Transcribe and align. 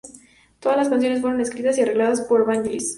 Todas 0.59 0.77
las 0.79 0.89
canciones 0.89 1.21
fueron 1.21 1.41
escritas 1.41 1.77
y 1.77 1.81
arregladas 1.83 2.21
por 2.21 2.43
Vangelis 2.43 2.89